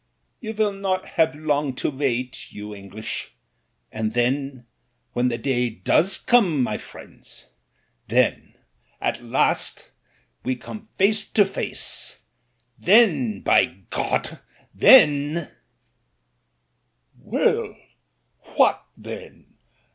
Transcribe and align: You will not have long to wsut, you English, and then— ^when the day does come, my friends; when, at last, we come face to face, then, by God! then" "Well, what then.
You 0.39 0.55
will 0.55 0.71
not 0.73 1.09
have 1.09 1.35
long 1.35 1.75
to 1.75 1.91
wsut, 1.91 2.51
you 2.51 2.73
English, 2.73 3.33
and 3.91 4.15
then— 4.15 4.65
^when 5.15 5.29
the 5.29 5.37
day 5.37 5.69
does 5.69 6.17
come, 6.17 6.63
my 6.63 6.79
friends; 6.79 7.49
when, 8.09 8.55
at 8.99 9.23
last, 9.23 9.91
we 10.43 10.55
come 10.55 10.89
face 10.97 11.29
to 11.33 11.45
face, 11.45 12.23
then, 12.79 13.41
by 13.41 13.65
God! 13.91 14.39
then" 14.73 15.51
"Well, 17.19 17.75
what 18.55 18.83
then. 18.97 19.53